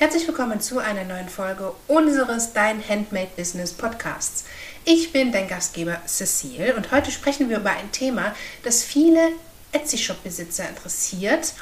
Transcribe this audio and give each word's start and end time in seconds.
Herzlich 0.00 0.28
willkommen 0.28 0.60
zu 0.60 0.78
einer 0.78 1.02
neuen 1.02 1.28
Folge 1.28 1.72
unseres 1.88 2.52
Dein 2.52 2.80
Handmade 2.88 3.30
Business 3.36 3.72
Podcasts. 3.72 4.44
Ich 4.84 5.10
bin 5.10 5.32
dein 5.32 5.48
Gastgeber 5.48 6.00
Cecile 6.06 6.76
und 6.76 6.92
heute 6.92 7.10
sprechen 7.10 7.48
wir 7.48 7.58
über 7.58 7.70
ein 7.70 7.90
Thema, 7.90 8.32
das 8.62 8.84
viele 8.84 9.32
Etsy-Shop-Besitzer 9.72 10.68
interessiert. 10.68 11.52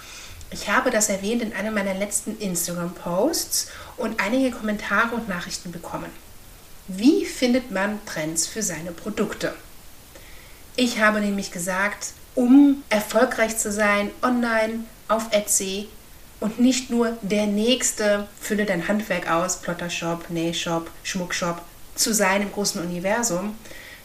Ich 0.51 0.69
habe 0.69 0.91
das 0.91 1.09
erwähnt 1.09 1.41
in 1.41 1.54
einem 1.54 1.72
meiner 1.72 1.95
letzten 1.95 2.38
Instagram-Posts 2.38 3.69
und 3.96 4.21
einige 4.21 4.55
Kommentare 4.55 5.14
und 5.14 5.30
Nachrichten 5.30 5.73
bekommen. 5.73 6.11
Wie 6.89 7.25
findet 7.25 7.71
man 7.71 8.05
Trends 8.05 8.46
für 8.46 8.62
seine 8.62 8.93
Produkte? 8.93 9.55
Ich 10.77 11.00
habe 11.00 11.21
nämlich 11.21 11.53
gesagt, 11.53 12.09
um 12.34 12.84
erfolgreich 12.91 13.57
zu 13.57 13.73
sein 13.73 14.11
online 14.21 14.84
auf 15.09 15.32
Etsy, 15.32 15.89
und 16.41 16.61
nicht 16.61 16.91
nur 16.91 17.16
der 17.23 17.46
nächste, 17.46 18.29
fülle 18.41 18.66
dein 18.66 18.89
Handwerk 18.89 19.30
aus, 19.30 19.61
Plottershop, 19.61 20.30
Nähshop, 20.30 20.90
Schmuckshop, 21.03 21.62
zu 21.95 22.12
sein 22.12 22.43
im 22.43 22.53
großen 22.53 22.81
Universum, 22.81 23.57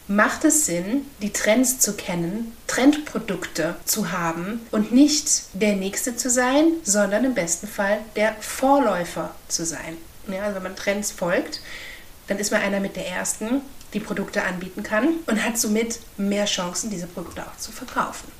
macht 0.07 0.45
es 0.45 0.65
Sinn, 0.65 1.05
die 1.21 1.31
Trends 1.31 1.79
zu 1.79 1.93
kennen, 1.93 2.55
Trendprodukte 2.67 3.75
zu 3.85 4.11
haben 4.11 4.61
und 4.71 4.91
nicht 4.91 5.43
der 5.53 5.75
Nächste 5.75 6.15
zu 6.15 6.29
sein, 6.29 6.71
sondern 6.83 7.25
im 7.25 7.33
besten 7.33 7.67
Fall 7.67 7.99
der 8.15 8.35
Vorläufer 8.39 9.35
zu 9.47 9.65
sein. 9.65 9.97
Ja, 10.27 10.43
also 10.43 10.55
wenn 10.55 10.63
man 10.63 10.75
Trends 10.75 11.11
folgt, 11.11 11.61
dann 12.27 12.39
ist 12.39 12.51
man 12.51 12.61
einer 12.61 12.79
mit 12.79 12.95
der 12.95 13.07
Ersten, 13.07 13.61
die 13.93 13.99
Produkte 13.99 14.43
anbieten 14.43 14.83
kann 14.83 15.15
und 15.25 15.43
hat 15.43 15.57
somit 15.57 15.99
mehr 16.17 16.45
Chancen, 16.45 16.89
diese 16.89 17.07
Produkte 17.07 17.45
auch 17.45 17.57
zu 17.57 17.71
verkaufen. 17.71 18.31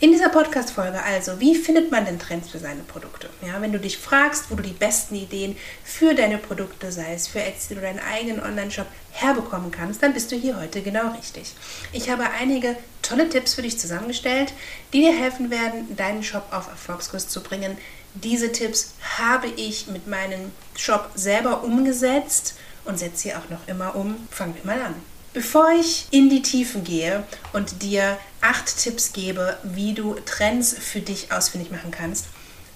In 0.00 0.12
dieser 0.12 0.28
Podcast-Folge 0.28 1.02
also, 1.02 1.40
wie 1.40 1.56
findet 1.56 1.90
man 1.90 2.04
denn 2.04 2.20
Trends 2.20 2.50
für 2.50 2.60
seine 2.60 2.82
Produkte? 2.82 3.28
Ja, 3.44 3.60
wenn 3.60 3.72
du 3.72 3.80
dich 3.80 3.98
fragst, 3.98 4.48
wo 4.48 4.54
du 4.54 4.62
die 4.62 4.70
besten 4.72 5.16
Ideen 5.16 5.56
für 5.82 6.14
deine 6.14 6.38
Produkte, 6.38 6.92
sei 6.92 7.14
es 7.14 7.26
für 7.26 7.42
Etsy 7.42 7.72
oder 7.72 7.82
deinen 7.82 7.98
eigenen 7.98 8.40
Online-Shop, 8.40 8.86
herbekommen 9.10 9.72
kannst, 9.72 10.00
dann 10.00 10.14
bist 10.14 10.30
du 10.30 10.36
hier 10.36 10.60
heute 10.60 10.82
genau 10.82 11.10
richtig. 11.10 11.52
Ich 11.92 12.10
habe 12.10 12.30
einige 12.30 12.76
tolle 13.02 13.28
Tipps 13.28 13.54
für 13.54 13.62
dich 13.62 13.76
zusammengestellt, 13.76 14.52
die 14.92 15.00
dir 15.00 15.12
helfen 15.12 15.50
werden, 15.50 15.96
deinen 15.96 16.22
Shop 16.22 16.44
auf 16.52 16.68
Erfolgskurs 16.68 17.28
zu 17.28 17.42
bringen. 17.42 17.76
Diese 18.14 18.52
Tipps 18.52 18.94
habe 19.18 19.48
ich 19.48 19.88
mit 19.88 20.06
meinem 20.06 20.52
Shop 20.76 21.10
selber 21.16 21.64
umgesetzt 21.64 22.54
und 22.84 23.00
setze 23.00 23.22
sie 23.22 23.34
auch 23.34 23.50
noch 23.50 23.66
immer 23.66 23.96
um. 23.96 24.28
Fangen 24.30 24.54
wir 24.54 24.64
mal 24.64 24.80
an. 24.80 24.94
Bevor 25.34 25.72
ich 25.72 26.06
in 26.12 26.30
die 26.30 26.42
Tiefen 26.42 26.84
gehe 26.84 27.24
und 27.52 27.82
dir 27.82 28.16
acht 28.40 28.78
Tipps 28.78 29.12
gebe, 29.12 29.56
wie 29.62 29.94
du 29.94 30.14
Trends 30.24 30.74
für 30.78 31.00
dich 31.00 31.32
ausfindig 31.32 31.70
machen 31.70 31.90
kannst, 31.90 32.26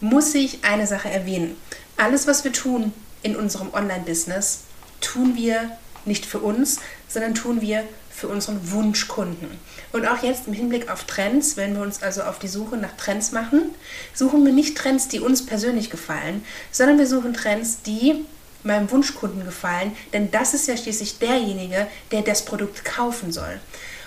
muss 0.00 0.34
ich 0.34 0.64
eine 0.64 0.86
Sache 0.86 1.10
erwähnen. 1.10 1.56
Alles, 1.96 2.26
was 2.26 2.44
wir 2.44 2.52
tun 2.52 2.92
in 3.22 3.36
unserem 3.36 3.72
Online-Business, 3.72 4.60
tun 5.00 5.36
wir 5.36 5.70
nicht 6.04 6.26
für 6.26 6.40
uns, 6.40 6.78
sondern 7.08 7.34
tun 7.34 7.60
wir 7.60 7.84
für 8.10 8.28
unseren 8.28 8.70
Wunschkunden. 8.70 9.48
Und 9.92 10.06
auch 10.06 10.22
jetzt 10.22 10.46
im 10.46 10.52
Hinblick 10.52 10.90
auf 10.90 11.04
Trends, 11.04 11.56
wenn 11.56 11.74
wir 11.74 11.82
uns 11.82 12.02
also 12.02 12.22
auf 12.22 12.38
die 12.38 12.48
Suche 12.48 12.76
nach 12.76 12.96
Trends 12.96 13.32
machen, 13.32 13.74
suchen 14.14 14.44
wir 14.44 14.52
nicht 14.52 14.76
Trends, 14.76 15.08
die 15.08 15.20
uns 15.20 15.46
persönlich 15.46 15.90
gefallen, 15.90 16.44
sondern 16.70 16.98
wir 16.98 17.06
suchen 17.06 17.34
Trends, 17.34 17.82
die 17.82 18.24
meinem 18.64 18.90
Wunschkunden 18.90 19.44
gefallen, 19.44 19.92
denn 20.12 20.30
das 20.30 20.54
ist 20.54 20.68
ja 20.68 20.76
schließlich 20.76 21.18
derjenige, 21.18 21.86
der 22.12 22.22
das 22.22 22.44
Produkt 22.44 22.84
kaufen 22.84 23.32
soll. 23.32 23.60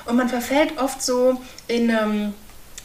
Und 0.05 0.15
man 0.15 0.29
verfällt 0.29 0.77
oft 0.77 1.01
so 1.01 1.41
in 1.67 1.89
ähm, 1.89 2.33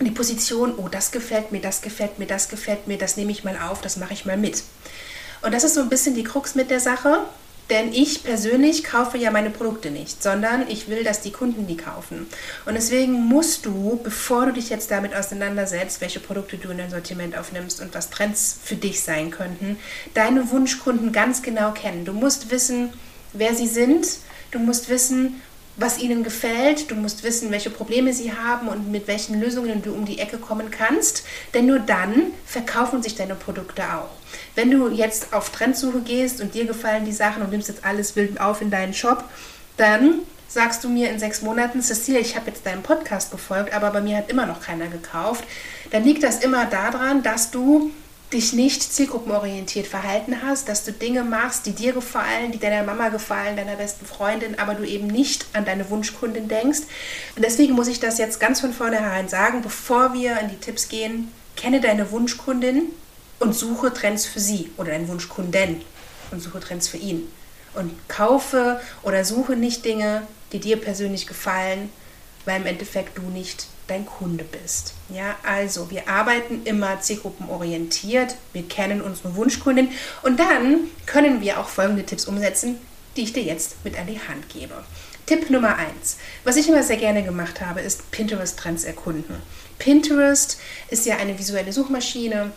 die 0.00 0.10
Position, 0.10 0.74
oh, 0.76 0.88
das 0.88 1.10
gefällt 1.10 1.52
mir, 1.52 1.60
das 1.60 1.82
gefällt 1.82 2.18
mir, 2.18 2.26
das 2.26 2.48
gefällt 2.48 2.86
mir, 2.86 2.98
das 2.98 3.16
nehme 3.16 3.32
ich 3.32 3.44
mal 3.44 3.58
auf, 3.58 3.80
das 3.80 3.96
mache 3.96 4.14
ich 4.14 4.24
mal 4.24 4.36
mit. 4.36 4.62
Und 5.42 5.52
das 5.52 5.64
ist 5.64 5.74
so 5.74 5.80
ein 5.80 5.88
bisschen 5.88 6.14
die 6.14 6.24
Krux 6.24 6.54
mit 6.54 6.70
der 6.70 6.80
Sache. 6.80 7.24
Denn 7.70 7.92
ich 7.92 8.24
persönlich 8.24 8.82
kaufe 8.82 9.16
ja 9.16 9.30
meine 9.30 9.50
Produkte 9.50 9.92
nicht, 9.92 10.24
sondern 10.24 10.68
ich 10.68 10.88
will, 10.88 11.04
dass 11.04 11.20
die 11.20 11.30
Kunden 11.30 11.68
die 11.68 11.76
kaufen. 11.76 12.26
Und 12.66 12.74
deswegen 12.74 13.12
musst 13.12 13.64
du, 13.64 14.00
bevor 14.02 14.46
du 14.46 14.54
dich 14.54 14.70
jetzt 14.70 14.90
damit 14.90 15.14
auseinandersetzt, 15.14 16.00
welche 16.00 16.18
Produkte 16.18 16.58
du 16.58 16.70
in 16.70 16.78
dein 16.78 16.90
Sortiment 16.90 17.38
aufnimmst 17.38 17.80
und 17.80 17.94
was 17.94 18.10
Trends 18.10 18.58
für 18.64 18.74
dich 18.74 19.02
sein 19.02 19.30
könnten, 19.30 19.78
deine 20.14 20.50
Wunschkunden 20.50 21.12
ganz 21.12 21.42
genau 21.42 21.70
kennen. 21.70 22.04
Du 22.04 22.12
musst 22.12 22.50
wissen, 22.50 22.92
wer 23.34 23.54
sie 23.54 23.68
sind. 23.68 24.18
Du 24.50 24.58
musst 24.58 24.88
wissen, 24.88 25.40
was 25.80 25.98
ihnen 25.98 26.22
gefällt. 26.22 26.90
Du 26.90 26.94
musst 26.94 27.24
wissen, 27.24 27.50
welche 27.50 27.70
Probleme 27.70 28.12
sie 28.12 28.32
haben 28.32 28.68
und 28.68 28.90
mit 28.90 29.08
welchen 29.08 29.40
Lösungen 29.40 29.82
du 29.82 29.92
um 29.92 30.04
die 30.04 30.18
Ecke 30.18 30.38
kommen 30.38 30.70
kannst. 30.70 31.24
Denn 31.54 31.66
nur 31.66 31.78
dann 31.78 32.26
verkaufen 32.46 33.02
sich 33.02 33.14
deine 33.14 33.34
Produkte 33.34 33.82
auch. 33.82 34.10
Wenn 34.54 34.70
du 34.70 34.90
jetzt 34.90 35.32
auf 35.32 35.50
Trendsuche 35.50 36.00
gehst 36.00 36.40
und 36.40 36.54
dir 36.54 36.66
gefallen 36.66 37.06
die 37.06 37.12
Sachen 37.12 37.42
und 37.42 37.50
nimmst 37.50 37.68
jetzt 37.68 37.84
alles 37.84 38.14
wild 38.14 38.40
auf 38.40 38.60
in 38.60 38.70
deinen 38.70 38.94
Shop, 38.94 39.24
dann 39.78 40.20
sagst 40.48 40.84
du 40.84 40.88
mir 40.88 41.10
in 41.10 41.18
sechs 41.18 41.42
Monaten, 41.42 41.80
Cecilia, 41.80 42.20
ich 42.20 42.36
habe 42.36 42.48
jetzt 42.48 42.66
deinen 42.66 42.82
Podcast 42.82 43.30
gefolgt, 43.30 43.72
aber 43.72 43.90
bei 43.90 44.00
mir 44.00 44.16
hat 44.18 44.30
immer 44.30 44.46
noch 44.46 44.60
keiner 44.60 44.88
gekauft, 44.88 45.44
dann 45.92 46.04
liegt 46.04 46.22
das 46.22 46.40
immer 46.40 46.66
daran, 46.66 47.22
dass 47.22 47.50
du 47.50 47.90
dich 48.32 48.52
nicht 48.52 48.80
zielgruppenorientiert 48.82 49.86
verhalten 49.86 50.42
hast, 50.42 50.68
dass 50.68 50.84
du 50.84 50.92
Dinge 50.92 51.24
machst, 51.24 51.66
die 51.66 51.72
dir 51.72 51.92
gefallen, 51.92 52.52
die 52.52 52.58
deiner 52.58 52.84
Mama 52.84 53.08
gefallen, 53.08 53.56
deiner 53.56 53.76
besten 53.76 54.06
Freundin, 54.06 54.58
aber 54.58 54.74
du 54.74 54.84
eben 54.84 55.08
nicht 55.08 55.46
an 55.52 55.64
deine 55.64 55.90
Wunschkundin 55.90 56.46
denkst. 56.46 56.82
Und 57.34 57.44
deswegen 57.44 57.74
muss 57.74 57.88
ich 57.88 57.98
das 57.98 58.18
jetzt 58.18 58.38
ganz 58.38 58.60
von 58.60 58.72
vornherein 58.72 59.28
sagen, 59.28 59.62
bevor 59.62 60.14
wir 60.14 60.38
in 60.38 60.48
die 60.48 60.60
Tipps 60.60 60.88
gehen, 60.88 61.32
kenne 61.56 61.80
deine 61.80 62.10
Wunschkundin 62.12 62.90
und 63.40 63.54
suche 63.54 63.92
Trends 63.92 64.26
für 64.26 64.40
sie 64.40 64.70
oder 64.76 64.92
deinen 64.92 65.08
Wunschkunden 65.08 65.82
und 66.30 66.40
suche 66.40 66.60
Trends 66.60 66.86
für 66.86 66.98
ihn. 66.98 67.28
Und 67.74 67.92
kaufe 68.08 68.80
oder 69.02 69.24
suche 69.24 69.56
nicht 69.56 69.84
Dinge, 69.84 70.26
die 70.52 70.60
dir 70.60 70.76
persönlich 70.76 71.26
gefallen, 71.26 71.90
weil 72.44 72.60
im 72.60 72.66
Endeffekt 72.66 73.18
du 73.18 73.22
nicht 73.22 73.66
dein 73.90 74.06
Kunde 74.06 74.44
bist. 74.44 74.94
Ja, 75.08 75.36
also 75.42 75.90
wir 75.90 76.08
arbeiten 76.08 76.62
immer 76.64 77.00
zielgruppenorientiert, 77.00 78.36
wir 78.52 78.62
kennen 78.62 79.00
unsere 79.00 79.34
Wunschkundin 79.34 79.90
und 80.22 80.38
dann 80.38 80.80
können 81.06 81.40
wir 81.40 81.58
auch 81.58 81.68
folgende 81.68 82.04
Tipps 82.04 82.26
umsetzen, 82.26 82.78
die 83.16 83.22
ich 83.22 83.32
dir 83.32 83.42
jetzt 83.42 83.84
mit 83.84 83.98
an 83.98 84.06
die 84.06 84.20
Hand 84.20 84.48
gebe. 84.48 84.74
Tipp 85.26 85.50
Nummer 85.50 85.76
1. 85.76 86.16
Was 86.44 86.56
ich 86.56 86.68
immer 86.68 86.82
sehr 86.82 86.96
gerne 86.96 87.22
gemacht 87.22 87.60
habe, 87.60 87.80
ist 87.80 88.10
Pinterest-Trends 88.10 88.84
erkunden. 88.84 89.36
Pinterest 89.78 90.58
ist 90.88 91.06
ja 91.06 91.16
eine 91.16 91.38
visuelle 91.38 91.72
Suchmaschine, 91.72 92.52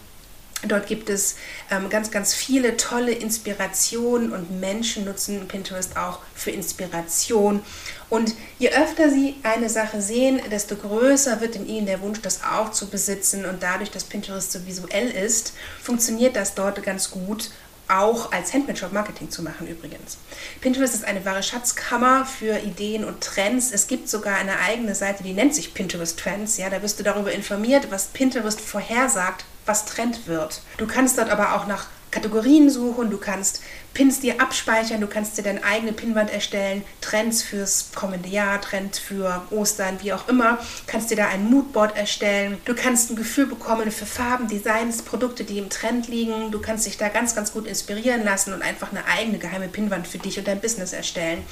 Dort 0.68 0.88
gibt 0.88 1.10
es 1.10 1.36
ähm, 1.70 1.90
ganz, 1.90 2.12
ganz 2.12 2.34
viele 2.34 2.78
tolle 2.78 3.12
Inspirationen 3.12 4.32
und 4.32 4.60
Menschen 4.60 5.06
nutzen 5.06 5.48
Pinterest 5.48 5.98
auch 5.98 6.20
für 6.36 6.52
Inspiration. 6.52 7.62
Und 8.10 8.36
je 8.60 8.70
öfter 8.70 9.10
sie 9.10 9.36
eine 9.44 9.70
Sache 9.70 10.02
sehen, 10.02 10.40
desto 10.52 10.76
größer 10.76 11.42
wird 11.42 11.56
in 11.56 11.68
ihnen 11.68 11.86
der 11.86 12.02
Wunsch, 12.02 12.22
das 12.22 12.42
auch 12.44 12.72
zu 12.72 12.90
besitzen. 12.90 13.46
Und 13.46 13.64
dadurch, 13.64 13.92
dass 13.92 14.04
Pinterest 14.04 14.52
so 14.52 14.66
visuell 14.66 15.10
ist, 15.10 15.54
funktioniert 15.82 16.36
das 16.36 16.56
dort 16.56 16.82
ganz 16.84 17.12
gut 17.12 17.50
auch 17.90 18.32
als 18.32 18.54
Handmade-Shop-Marketing 18.54 19.30
zu 19.30 19.44
machen 19.44 19.68
übrigens. 19.68 20.18
Pinterest 20.62 20.96
ist 20.96 21.06
eine 21.06 21.26
wahre 21.26 21.44
Schatzkammer 21.44 22.26
für 22.26 22.60
Ideen 22.60 23.04
und 23.04 23.22
Trends. 23.22 23.72
Es 23.72 23.88
gibt 23.88 24.08
sogar 24.10 24.38
eine 24.38 24.60
eigene 24.60 24.96
Seite, 24.96 25.24
die 25.24 25.34
nennt 25.34 25.54
sich 25.54 25.74
Pinterest 25.74 26.18
Trends. 26.18 26.58
Ja, 26.58 26.70
da 26.70 26.82
wirst 26.82 27.00
du 27.00 27.04
darüber 27.04 27.32
informiert, 27.32 27.92
was 27.92 28.08
Pinterest 28.08 28.62
vorhersagt, 28.62 29.46
was 29.66 29.86
Trend 29.86 30.28
wird. 30.28 30.62
Du 30.78 30.88
kannst 30.88 31.18
dort 31.18 31.30
aber 31.30 31.56
auch 31.56 31.68
nach 31.68 31.88
Kategorien 32.14 32.70
suchen, 32.70 33.10
du 33.10 33.18
kannst 33.18 33.62
Pins 33.96 34.20
dir 34.20 34.40
abspeichern, 34.40 35.02
du 35.02 35.08
kannst 35.08 35.36
dir 35.36 35.42
deine 35.42 35.64
eigene 35.64 35.94
Pinwand 35.94 36.32
erstellen, 36.32 36.84
Trends 37.02 37.42
fürs 37.42 37.90
kommende 37.96 38.30
Jahr, 38.30 38.62
Trends 38.62 39.00
für 39.00 39.44
Ostern, 39.50 39.98
wie 40.02 40.14
auch 40.14 40.28
immer, 40.28 40.60
kannst 40.86 41.10
dir 41.10 41.18
da 41.18 41.28
ein 41.28 41.50
Moodboard 41.50 41.98
erstellen, 41.98 42.60
du 42.66 42.76
kannst 42.76 43.10
ein 43.10 43.16
Gefühl 43.16 43.48
bekommen 43.48 43.90
für 43.90 44.06
Farben, 44.06 44.48
Designs, 44.48 45.02
Produkte, 45.02 45.44
die 45.44 45.58
im 45.58 45.72
Trend 45.72 46.08
liegen, 46.08 46.52
du 46.52 46.62
kannst 46.62 46.86
dich 46.86 46.98
da 46.98 47.10
ganz, 47.10 47.34
ganz 47.34 47.52
gut 47.52 47.66
inspirieren 47.66 48.24
lassen 48.24 48.54
und 48.54 48.62
einfach 48.62 48.92
eine 48.92 49.06
eigene 49.06 49.40
geheime 49.40 49.68
Pinwand 49.68 50.08
für 50.08 50.20
dich 50.20 50.38
und 50.38 50.48
dein 50.48 50.62
Business 50.62 50.94
erstellen. 50.94 51.44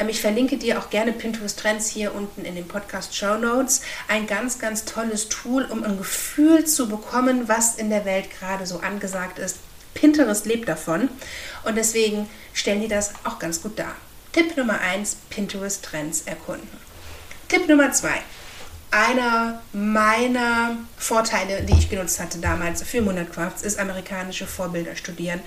Ähm, 0.00 0.08
ich 0.08 0.20
verlinke 0.20 0.56
dir 0.56 0.80
auch 0.80 0.90
gerne 0.90 1.12
Pinterest 1.12 1.56
Trends 1.56 1.88
hier 1.88 2.16
unten 2.16 2.44
in 2.44 2.56
den 2.56 2.66
Podcast 2.66 3.16
Show 3.16 3.36
Notes, 3.36 3.82
ein 4.08 4.26
ganz, 4.26 4.58
ganz 4.58 4.86
tolles 4.86 5.28
Tool, 5.28 5.66
um 5.66 5.84
ein 5.84 5.98
Gefühl 5.98 6.64
zu 6.64 6.88
bekommen, 6.88 7.48
was 7.48 7.76
in 7.76 7.90
der 7.90 8.04
Welt 8.04 8.26
gerade 8.36 8.66
so 8.66 8.80
angesagt 8.80 9.38
ist 9.38 9.58
Pinterest 9.94 10.46
lebt 10.46 10.68
davon 10.68 11.08
und 11.64 11.76
deswegen 11.76 12.28
stellen 12.52 12.80
die 12.80 12.88
das 12.88 13.12
auch 13.24 13.38
ganz 13.38 13.62
gut 13.62 13.78
dar. 13.78 13.94
Tipp 14.32 14.56
Nummer 14.56 14.80
1, 14.80 15.16
Pinterest 15.28 15.84
Trends 15.84 16.22
erkunden. 16.22 16.68
Tipp 17.48 17.68
Nummer 17.68 17.92
2, 17.92 18.10
einer 18.90 19.62
meiner 19.72 20.76
Vorteile, 20.96 21.62
die 21.62 21.78
ich 21.78 21.88
genutzt 21.88 22.18
hatte 22.18 22.38
damals 22.38 22.82
für 22.82 23.00
Monat 23.00 23.32
Crafts, 23.32 23.62
ist 23.62 23.78
amerikanische 23.78 24.46
Vorbilder 24.46 24.96
studieren. 24.96 25.40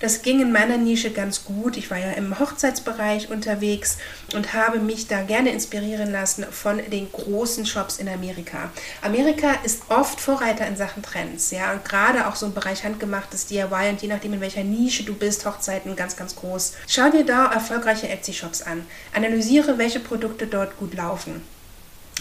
Das 0.00 0.22
ging 0.22 0.40
in 0.40 0.50
meiner 0.50 0.76
Nische 0.76 1.10
ganz 1.10 1.44
gut. 1.44 1.76
Ich 1.76 1.90
war 1.90 1.98
ja 1.98 2.12
im 2.12 2.38
Hochzeitsbereich 2.38 3.30
unterwegs 3.30 3.98
und 4.34 4.54
habe 4.54 4.78
mich 4.78 5.06
da 5.06 5.22
gerne 5.22 5.50
inspirieren 5.50 6.10
lassen 6.10 6.44
von 6.50 6.78
den 6.90 7.12
großen 7.12 7.64
Shops 7.66 7.98
in 7.98 8.08
Amerika. 8.08 8.70
Amerika 9.02 9.52
ist 9.62 9.82
oft 9.88 10.20
Vorreiter 10.20 10.66
in 10.66 10.76
Sachen 10.76 11.02
Trends, 11.02 11.50
ja, 11.50 11.72
und 11.72 11.84
gerade 11.84 12.26
auch 12.26 12.34
so 12.34 12.46
im 12.46 12.54
Bereich 12.54 12.82
handgemachtes 12.82 13.46
DIY 13.46 13.90
und 13.90 14.02
je 14.02 14.08
nachdem 14.08 14.32
in 14.34 14.40
welcher 14.40 14.64
Nische 14.64 15.04
du 15.04 15.14
bist, 15.14 15.46
Hochzeiten 15.46 15.96
ganz, 15.96 16.16
ganz 16.16 16.34
groß. 16.34 16.74
Schau 16.88 17.10
dir 17.10 17.24
da 17.24 17.52
erfolgreiche 17.52 18.08
Etsy-Shops 18.08 18.62
an. 18.62 18.84
Analysiere, 19.14 19.78
welche 19.78 20.00
Produkte 20.00 20.46
dort 20.46 20.76
gut 20.78 20.94
laufen. 20.94 21.42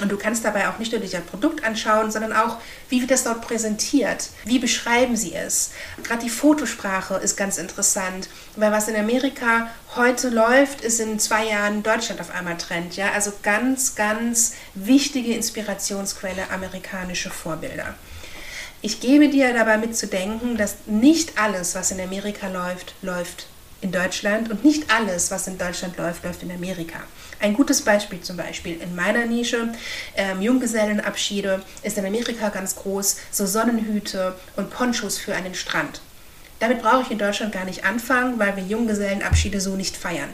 Und 0.02 0.12
du 0.12 0.18
kannst 0.18 0.46
dabei 0.46 0.70
auch 0.70 0.80
nicht 0.80 0.92
nur 0.92 1.02
das 1.02 1.12
Produkt 1.22 1.64
anschauen, 1.64 2.12
sondern 2.12 2.34
auch, 2.34 2.58
wie 2.90 3.02
wird 3.02 3.12
das 3.12 3.24
dort 3.24 3.42
präsentiert? 3.42 4.30
Wie 4.46 4.60
beschreiben 4.60 5.16
sie 5.16 5.34
es? 5.34 5.72
Gerade 6.04 6.24
die 6.24 6.30
Fotosprache 6.30 7.16
ist 7.16 7.36
ganz 7.36 7.58
interessant, 7.58 8.30
weil 8.56 8.72
was 8.72 8.88
in 8.88 8.96
Amerika 8.96 9.70
heute 9.96 10.30
läuft, 10.30 10.82
ist 10.82 11.00
in 11.00 11.20
zwei 11.20 11.48
Jahren 11.48 11.84
Deutschland 11.84 12.22
auf 12.22 12.32
einmal 12.32 12.58
Trend. 12.58 12.96
Ja? 12.96 13.12
Also 13.12 13.32
ganz, 13.44 13.96
ganz 13.96 14.54
wichtige 14.76 15.34
Inspirationsquelle 15.34 16.50
amerikanische 16.52 17.30
Vorbilder. 17.30 17.96
Ich 18.82 19.02
gebe 19.02 19.28
dir 19.28 19.54
dabei 19.54 19.78
mitzudenken, 19.78 20.56
dass 20.56 20.76
nicht 20.86 21.38
alles, 21.38 21.76
was 21.76 21.92
in 21.92 22.00
Amerika 22.00 22.48
läuft, 22.48 22.94
läuft 23.02 23.48
in 23.82 23.92
Deutschland 23.92 24.50
und 24.50 24.64
nicht 24.66 24.92
alles, 24.92 25.32
was 25.32 25.48
in 25.48 25.58
Deutschland 25.58 25.98
läuft, 25.98 26.24
läuft 26.24 26.44
in 26.44 26.52
Amerika. 26.52 27.00
Ein 27.40 27.54
gutes 27.54 27.82
Beispiel 27.82 28.20
zum 28.22 28.38
Beispiel 28.38 28.82
in 28.82 28.96
meiner 28.96 29.26
Nische, 29.26 29.70
ähm, 30.16 30.42
Junggesellenabschiede, 30.42 31.62
ist 31.84 31.98
in 31.98 32.06
Amerika 32.06 32.50
ganz 32.50 32.76
groß, 32.76 33.18
so 33.32 33.46
Sonnenhüte 33.46 34.36
und 34.58 34.70
Ponchos 34.70 35.18
für 35.18 35.34
einen 35.34 35.56
Strand. 35.56 36.02
Damit 36.60 36.82
brauche 36.82 37.04
ich 37.04 37.12
in 37.12 37.18
Deutschland 37.18 37.54
gar 37.54 37.64
nicht 37.64 37.86
anfangen, 37.86 38.38
weil 38.38 38.56
wir 38.58 38.64
Junggesellenabschiede 38.64 39.62
so 39.62 39.76
nicht 39.76 39.96
feiern. 39.96 40.30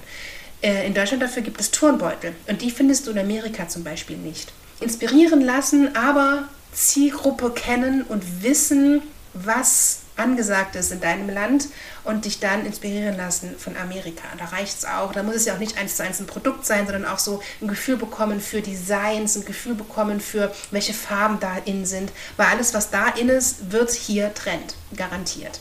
Äh, 0.61 0.87
in 0.87 0.95
Deutschland 0.95 1.21
dafür 1.21 1.43
gibt 1.43 1.61
es 1.61 1.69
Turnbeutel 1.69 2.33
und 2.47 2.61
die 2.61 2.71
findest 2.71 3.05
du 3.05 3.11
in 3.11 3.19
Amerika 3.19 3.67
zum 3.67 3.83
Beispiel 3.83 4.17
nicht. 4.17 4.51
Inspirieren 4.79 5.41
lassen, 5.41 5.95
aber 5.95 6.49
Zielgruppe 6.73 7.51
kennen 7.51 8.01
und 8.01 8.43
wissen, 8.43 9.03
was 9.33 9.99
angesagt 10.17 10.75
ist 10.75 10.91
in 10.91 11.01
deinem 11.01 11.29
Land 11.29 11.67
und 12.03 12.25
dich 12.25 12.39
dann 12.39 12.65
inspirieren 12.65 13.17
lassen 13.17 13.55
von 13.57 13.75
Amerika. 13.77 14.23
Da 14.37 14.45
reicht 14.45 14.77
es 14.77 14.85
auch. 14.85 15.11
Da 15.11 15.23
muss 15.23 15.35
es 15.35 15.45
ja 15.45 15.55
auch 15.55 15.59
nicht 15.59 15.77
eins 15.77 15.97
zu 15.97 16.03
eins 16.03 16.19
ein 16.19 16.27
Produkt 16.27 16.65
sein, 16.65 16.85
sondern 16.85 17.05
auch 17.05 17.19
so 17.19 17.41
ein 17.61 17.67
Gefühl 17.67 17.97
bekommen 17.97 18.39
für 18.39 18.61
Designs, 18.61 19.35
ein 19.35 19.45
Gefühl 19.45 19.75
bekommen 19.75 20.19
für 20.19 20.53
welche 20.71 20.93
Farben 20.93 21.39
da 21.39 21.57
in 21.65 21.85
sind. 21.85 22.11
Weil 22.37 22.47
alles, 22.47 22.73
was 22.73 22.89
da 22.89 23.09
in 23.09 23.29
ist, 23.29 23.71
wird 23.71 23.91
hier 23.91 24.33
Trend. 24.33 24.75
Garantiert. 24.95 25.59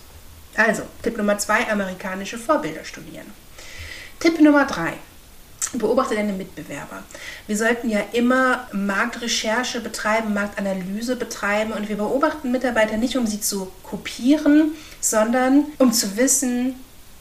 Also, 0.57 0.83
Tipp 1.03 1.17
Nummer 1.17 1.39
zwei, 1.39 1.69
amerikanische 1.69 2.39
Vorbilder 2.39 2.85
studieren. 2.85 3.27
Tipp 4.21 4.41
Nummer 4.41 4.67
drei, 4.67 4.93
Beobachte 5.73 6.15
deine 6.15 6.33
Mitbewerber. 6.33 7.03
Wir 7.47 7.57
sollten 7.57 7.89
ja 7.89 8.01
immer 8.13 8.69
Marktrecherche 8.73 9.81
betreiben, 9.81 10.35
Marktanalyse 10.35 11.17
betreiben 11.17 11.73
und 11.73 11.89
wir 11.89 11.97
beobachten 11.97 12.53
Mitarbeiter 12.53 12.97
nicht, 12.97 13.17
um 13.17 13.27
sie 13.27 13.41
zu 13.41 13.71
kopieren, 13.83 14.73
sondern 15.01 15.67
um 15.79 15.93
zu 15.93 16.17
wissen, 16.17 16.77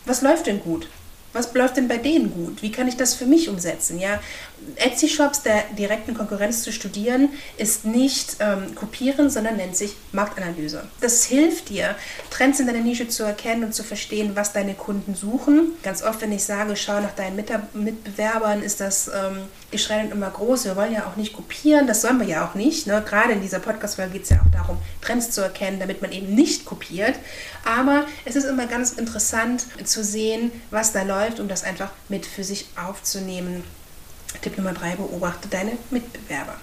was 0.05 0.21
läuft 0.21 0.47
denn 0.47 0.59
gut? 0.61 0.87
Was 1.33 1.53
läuft 1.53 1.77
denn 1.77 1.87
bei 1.87 1.97
denen 1.97 2.31
gut? 2.31 2.61
Wie 2.61 2.71
kann 2.71 2.87
ich 2.87 2.95
das 2.95 3.15
für 3.15 3.25
mich 3.25 3.49
umsetzen? 3.49 3.99
Ja, 3.99 4.19
Etsy-Shops 4.75 5.41
der 5.41 5.63
direkten 5.77 6.13
Konkurrenz 6.13 6.63
zu 6.63 6.71
studieren, 6.71 7.29
ist 7.57 7.85
nicht 7.85 8.37
ähm, 8.39 8.75
kopieren, 8.75 9.29
sondern 9.29 9.57
nennt 9.57 9.75
sich 9.75 9.95
Marktanalyse. 10.11 10.83
Das 11.01 11.25
hilft 11.25 11.69
dir, 11.69 11.95
Trends 12.29 12.59
in 12.59 12.67
deiner 12.67 12.79
Nische 12.79 13.07
zu 13.07 13.23
erkennen 13.23 13.63
und 13.63 13.73
zu 13.73 13.83
verstehen, 13.83 14.31
was 14.35 14.53
deine 14.53 14.75
Kunden 14.75 15.15
suchen. 15.15 15.73
Ganz 15.83 16.03
oft, 16.03 16.21
wenn 16.21 16.31
ich 16.31 16.43
sage, 16.43 16.75
schau 16.75 16.99
nach 17.01 17.15
deinen 17.15 17.35
Mitbewerbern, 17.35 18.61
ist 18.61 18.79
das 18.79 19.07
ähm, 19.07 19.37
Geschrei 19.73 20.01
immer 20.01 20.29
groß. 20.29 20.65
Wir 20.65 20.75
wollen 20.75 20.93
ja 20.93 21.07
auch 21.07 21.15
nicht 21.15 21.33
kopieren, 21.33 21.87
das 21.87 22.03
sollen 22.03 22.19
wir 22.19 22.27
ja 22.27 22.47
auch 22.47 22.53
nicht. 22.53 22.85
Ne? 22.85 23.03
Gerade 23.05 23.33
in 23.33 23.41
dieser 23.41 23.57
Podcast-Folge 23.57 24.13
geht 24.13 24.23
es 24.23 24.29
ja 24.29 24.37
auch 24.37 24.51
darum, 24.51 24.77
Trends 25.01 25.31
zu 25.31 25.41
erkennen, 25.41 25.79
damit 25.79 26.01
man 26.03 26.11
eben 26.11 26.33
nicht 26.35 26.63
kopiert. 26.63 27.15
Aber 27.65 28.05
es 28.23 28.35
ist 28.35 28.43
immer 28.43 28.67
ganz 28.67 28.91
interessant 28.91 29.65
zu 29.83 30.03
sehen, 30.03 30.51
was 30.69 30.93
da 30.93 31.01
läuft, 31.01 31.39
um 31.39 31.47
das 31.47 31.63
einfach 31.63 31.89
mit 32.07 32.27
für 32.27 32.43
sich 32.43 32.67
aufzunehmen. 32.75 33.63
Tipp 34.43 34.57
Nummer 34.59 34.73
drei, 34.73 34.95
beobachte 34.95 35.47
deine 35.47 35.71
Mitbewerber. 35.89 36.55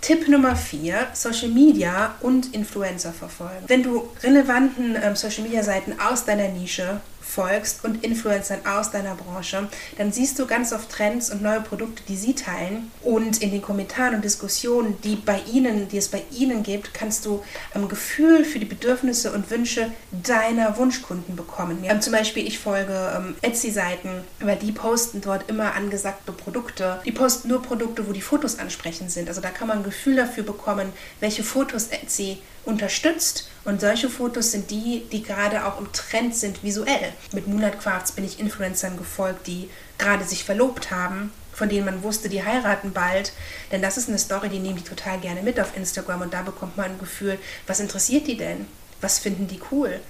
Tipp 0.00 0.26
Nummer 0.28 0.56
vier, 0.56 1.06
Social 1.12 1.50
Media 1.50 2.16
und 2.20 2.52
Influencer 2.54 3.12
verfolgen. 3.12 3.64
Wenn 3.68 3.84
du 3.84 4.08
relevanten 4.22 4.96
ähm, 5.00 5.14
Social 5.14 5.44
Media 5.44 5.62
Seiten 5.62 6.00
aus 6.00 6.24
deiner 6.24 6.48
Nische 6.48 7.00
folgst 7.30 7.84
und 7.84 8.04
Influencern 8.04 8.66
aus 8.66 8.90
deiner 8.90 9.14
Branche, 9.14 9.68
dann 9.96 10.12
siehst 10.12 10.38
du 10.38 10.46
ganz 10.46 10.72
oft 10.72 10.90
Trends 10.90 11.30
und 11.30 11.42
neue 11.42 11.60
Produkte, 11.60 12.02
die 12.08 12.16
sie 12.16 12.34
teilen. 12.34 12.90
Und 13.02 13.40
in 13.42 13.50
den 13.50 13.62
Kommentaren 13.62 14.16
und 14.16 14.24
Diskussionen, 14.24 14.98
die 15.02 15.16
bei 15.16 15.40
ihnen, 15.52 15.88
die 15.88 15.98
es 15.98 16.08
bei 16.08 16.22
ihnen 16.32 16.62
gibt, 16.62 16.92
kannst 16.92 17.24
du 17.26 17.42
ein 17.74 17.88
Gefühl 17.88 18.44
für 18.44 18.58
die 18.58 18.66
Bedürfnisse 18.66 19.32
und 19.32 19.50
Wünsche 19.50 19.90
deiner 20.10 20.76
Wunschkunden 20.76 21.36
bekommen. 21.60 21.84
Ja, 21.84 22.00
zum 22.00 22.12
Beispiel, 22.12 22.46
ich 22.46 22.58
folge 22.58 23.12
ähm, 23.16 23.34
Etsy-Seiten, 23.42 24.24
weil 24.40 24.56
die 24.56 24.72
posten 24.72 25.20
dort 25.20 25.48
immer 25.48 25.74
angesagte 25.74 26.32
Produkte. 26.32 27.00
Die 27.04 27.12
posten 27.12 27.48
nur 27.48 27.62
Produkte, 27.62 28.08
wo 28.08 28.12
die 28.12 28.20
Fotos 28.20 28.58
ansprechend 28.58 29.10
sind. 29.10 29.28
Also 29.28 29.40
da 29.40 29.50
kann 29.50 29.68
man 29.68 29.78
ein 29.78 29.84
Gefühl 29.84 30.16
dafür 30.16 30.44
bekommen, 30.44 30.92
welche 31.20 31.44
Fotos 31.44 31.88
Etsy 31.88 32.38
unterstützt. 32.64 33.48
Und 33.64 33.80
solche 33.80 34.08
Fotos 34.08 34.52
sind 34.52 34.70
die, 34.70 35.04
die 35.12 35.22
gerade 35.22 35.64
auch 35.66 35.78
im 35.78 35.92
Trend 35.92 36.34
sind 36.34 36.62
visuell. 36.62 37.12
Mit 37.32 37.46
Moonlight 37.46 37.80
Crafts 37.80 38.12
bin 38.12 38.24
ich 38.24 38.40
Influencern 38.40 38.96
gefolgt, 38.96 39.46
die 39.46 39.68
gerade 39.98 40.24
sich 40.24 40.44
verlobt 40.44 40.90
haben, 40.90 41.32
von 41.52 41.68
denen 41.68 41.84
man 41.84 42.02
wusste, 42.02 42.28
die 42.28 42.44
heiraten 42.44 42.92
bald. 42.92 43.32
Denn 43.70 43.82
das 43.82 43.98
ist 43.98 44.08
eine 44.08 44.18
Story, 44.18 44.48
die 44.48 44.58
nehme 44.58 44.78
ich 44.78 44.84
total 44.84 45.18
gerne 45.20 45.42
mit 45.42 45.60
auf 45.60 45.76
Instagram 45.76 46.22
und 46.22 46.32
da 46.32 46.42
bekommt 46.42 46.76
man 46.76 46.92
ein 46.92 46.98
Gefühl, 46.98 47.38
was 47.66 47.80
interessiert 47.80 48.26
die 48.26 48.36
denn? 48.36 48.66
Was 49.02 49.18
finden 49.18 49.46
die 49.46 49.60
cool? 49.70 50.00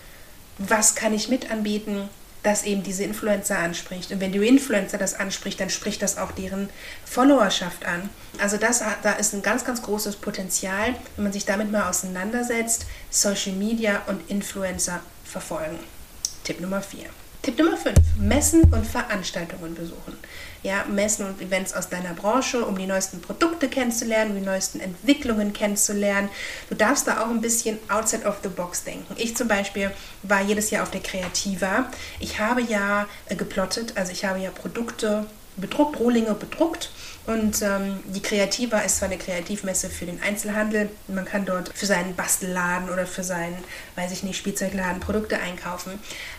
Was 0.60 0.94
kann 0.94 1.12
ich 1.14 1.28
mit 1.28 1.50
anbieten? 1.50 2.08
das 2.42 2.64
eben 2.64 2.82
diese 2.82 3.04
Influencer 3.04 3.58
anspricht. 3.58 4.12
Und 4.12 4.20
wenn 4.20 4.32
die 4.32 4.46
Influencer 4.46 4.98
das 4.98 5.14
anspricht, 5.14 5.60
dann 5.60 5.70
spricht 5.70 6.00
das 6.00 6.16
auch 6.16 6.32
deren 6.32 6.70
Followerschaft 7.04 7.84
an. 7.84 8.08
Also 8.38 8.56
das, 8.56 8.82
da 9.02 9.12
ist 9.12 9.34
ein 9.34 9.42
ganz, 9.42 9.64
ganz 9.64 9.82
großes 9.82 10.16
Potenzial, 10.16 10.94
wenn 11.16 11.24
man 11.24 11.32
sich 11.32 11.44
damit 11.44 11.70
mal 11.70 11.88
auseinandersetzt, 11.88 12.86
Social 13.10 13.52
Media 13.52 14.02
und 14.06 14.28
Influencer 14.30 15.00
verfolgen. 15.24 15.78
Tipp 16.44 16.60
Nummer 16.60 16.80
4. 16.80 17.04
Tipp 17.42 17.58
Nummer 17.58 17.78
5. 17.78 17.96
Messen 18.18 18.64
und 18.64 18.86
Veranstaltungen 18.86 19.74
besuchen. 19.74 20.18
Ja, 20.62 20.84
Messen 20.84 21.24
und 21.24 21.40
Events 21.40 21.72
aus 21.72 21.88
deiner 21.88 22.12
Branche, 22.12 22.66
um 22.66 22.76
die 22.76 22.86
neuesten 22.86 23.22
Produkte 23.22 23.68
kennenzulernen, 23.68 24.32
um 24.32 24.36
die 24.36 24.44
neuesten 24.44 24.78
Entwicklungen 24.78 25.54
kennenzulernen. 25.54 26.28
Du 26.68 26.74
darfst 26.74 27.06
da 27.06 27.22
auch 27.22 27.30
ein 27.30 27.40
bisschen 27.40 27.78
outside 27.88 28.26
of 28.26 28.40
the 28.42 28.50
box 28.50 28.84
denken. 28.84 29.14
Ich 29.16 29.34
zum 29.36 29.48
Beispiel 29.48 29.90
war 30.22 30.42
jedes 30.42 30.70
Jahr 30.70 30.82
auf 30.82 30.90
der 30.90 31.00
Creativa. 31.00 31.90
Ich 32.18 32.38
habe 32.38 32.60
ja 32.60 33.06
äh, 33.26 33.36
geplottet, 33.36 33.94
also 33.96 34.12
ich 34.12 34.26
habe 34.26 34.40
ja 34.40 34.50
Produkte 34.50 35.24
bedruckt, 35.56 35.98
Rohlinge 35.98 36.34
bedruckt 36.34 36.90
und 37.26 37.60
ähm, 37.62 38.00
die 38.06 38.22
Kreativa 38.22 38.78
ist 38.80 38.96
zwar 38.96 39.08
eine 39.08 39.18
Kreativmesse 39.18 39.90
für 39.90 40.06
den 40.06 40.20
Einzelhandel. 40.22 40.88
Man 41.06 41.24
kann 41.24 41.44
dort 41.44 41.70
für 41.72 41.86
seinen 41.86 42.16
Bastelladen 42.16 42.90
oder 42.90 43.06
für 43.06 43.22
seinen, 43.22 43.56
weiß 43.94 44.10
ich 44.12 44.22
nicht, 44.22 44.38
Spielzeugladen 44.38 45.00
Produkte 45.00 45.38
einkaufen. 45.38 45.98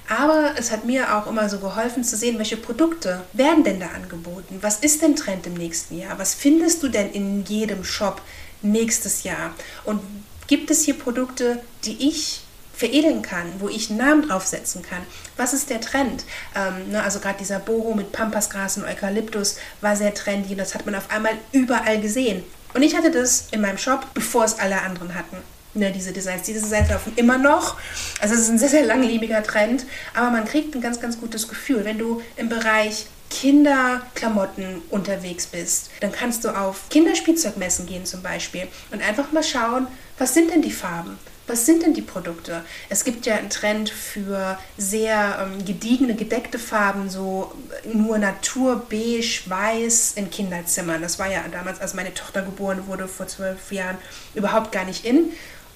Aber 0.09 0.55
es 0.57 0.71
hat 0.71 0.85
mir 0.85 1.15
auch 1.15 1.27
immer 1.27 1.47
so 1.49 1.59
geholfen 1.59 2.03
zu 2.03 2.17
sehen, 2.17 2.39
welche 2.39 2.57
Produkte 2.57 3.21
werden 3.33 3.63
denn 3.63 3.79
da 3.79 3.87
angeboten? 3.87 4.57
Was 4.61 4.79
ist 4.79 5.01
denn 5.01 5.15
Trend 5.15 5.45
im 5.45 5.53
nächsten 5.53 5.97
Jahr? 5.97 6.17
Was 6.17 6.33
findest 6.33 6.81
du 6.83 6.89
denn 6.89 7.11
in 7.11 7.45
jedem 7.45 7.83
Shop 7.83 8.21
nächstes 8.61 9.23
Jahr? 9.23 9.53
Und 9.85 10.01
gibt 10.47 10.71
es 10.71 10.83
hier 10.83 10.95
Produkte, 10.95 11.61
die 11.85 12.09
ich 12.09 12.41
veredeln 12.81 13.21
kann, 13.21 13.45
wo 13.59 13.69
ich 13.69 13.89
einen 13.89 13.99
Namen 13.99 14.27
draufsetzen 14.27 14.81
kann. 14.81 15.03
Was 15.37 15.53
ist 15.53 15.69
der 15.69 15.81
Trend? 15.81 16.25
Ähm, 16.55 16.89
ne, 16.89 17.03
also 17.03 17.19
gerade 17.19 17.37
dieser 17.37 17.59
Boho 17.59 17.93
mit 17.93 18.11
Pampasgras 18.11 18.77
und 18.77 18.85
Eukalyptus 18.85 19.57
war 19.81 19.95
sehr 19.95 20.15
trendy 20.15 20.53
und 20.53 20.57
das 20.57 20.73
hat 20.73 20.87
man 20.87 20.95
auf 20.95 21.11
einmal 21.11 21.33
überall 21.51 22.01
gesehen. 22.01 22.43
Und 22.73 22.81
ich 22.81 22.95
hatte 22.95 23.11
das 23.11 23.49
in 23.51 23.61
meinem 23.61 23.77
Shop, 23.77 24.07
bevor 24.15 24.45
es 24.45 24.57
alle 24.57 24.81
anderen 24.81 25.13
hatten. 25.13 25.37
Ne, 25.75 25.91
diese 25.91 26.11
Designs. 26.11 26.41
Diese 26.41 26.61
Designs 26.61 26.89
laufen 26.89 27.13
immer 27.17 27.37
noch. 27.37 27.77
Also 28.19 28.33
es 28.33 28.41
ist 28.41 28.49
ein 28.49 28.57
sehr, 28.57 28.69
sehr 28.69 28.85
langlebiger 28.85 29.43
Trend. 29.43 29.85
Aber 30.15 30.31
man 30.31 30.45
kriegt 30.45 30.73
ein 30.73 30.81
ganz, 30.81 30.99
ganz 30.99 31.19
gutes 31.19 31.47
Gefühl. 31.47 31.85
Wenn 31.85 31.99
du 31.99 32.21
im 32.35 32.49
Bereich 32.49 33.05
Kinderklamotten 33.29 34.81
unterwegs 34.89 35.45
bist, 35.45 35.91
dann 36.01 36.11
kannst 36.11 36.43
du 36.43 36.49
auf 36.49 36.89
Kinderspielzeugmessen 36.89 37.85
gehen 37.85 38.05
zum 38.05 38.21
Beispiel 38.21 38.67
und 38.91 39.01
einfach 39.01 39.31
mal 39.31 39.43
schauen, 39.43 39.87
was 40.17 40.33
sind 40.33 40.51
denn 40.51 40.61
die 40.61 40.71
Farben? 40.71 41.17
Was 41.47 41.65
sind 41.65 41.83
denn 41.83 41.93
die 41.93 42.01
Produkte? 42.01 42.63
Es 42.89 43.03
gibt 43.03 43.25
ja 43.25 43.35
einen 43.35 43.49
Trend 43.49 43.89
für 43.89 44.57
sehr 44.77 45.39
ähm, 45.41 45.65
gediegene, 45.65 46.15
gedeckte 46.15 46.59
Farben, 46.59 47.09
so 47.09 47.53
nur 47.91 48.17
Natur, 48.17 48.85
beige, 48.89 49.41
weiß 49.47 50.13
in 50.15 50.29
Kinderzimmern. 50.29 51.01
Das 51.01 51.19
war 51.19 51.29
ja 51.29 51.43
damals, 51.51 51.81
als 51.81 51.93
meine 51.93 52.13
Tochter 52.13 52.41
geboren 52.41 52.87
wurde, 52.87 53.07
vor 53.07 53.27
zwölf 53.27 53.71
Jahren, 53.71 53.97
überhaupt 54.33 54.71
gar 54.71 54.85
nicht 54.85 55.05
in. 55.05 55.31